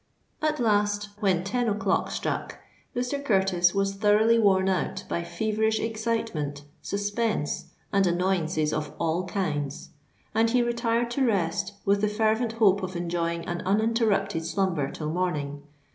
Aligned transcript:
At 0.41 0.59
last, 0.59 1.09
when 1.19 1.43
ten 1.43 1.69
o'clock 1.69 2.09
struck, 2.09 2.57
Mr. 2.95 3.23
Curtis 3.23 3.75
was 3.75 3.93
thoroughly 3.93 4.39
worn 4.39 4.67
out 4.67 5.03
by 5.07 5.23
feverish 5.23 5.79
excitement, 5.79 6.63
suspense, 6.81 7.65
and 7.93 8.07
annoyances 8.07 8.73
of 8.73 8.93
all 8.99 9.27
kinds; 9.27 9.89
and 10.33 10.49
he 10.49 10.63
retired 10.63 11.11
to 11.11 11.23
rest 11.23 11.73
with 11.85 12.01
the 12.01 12.07
fervent 12.09 12.53
hope 12.53 12.81
of 12.81 12.95
enjoying 12.95 13.45
an 13.45 13.61
uninterrupted 13.63 14.43
slumber 14.43 14.89
till 14.89 15.11
morning. 15.11 15.61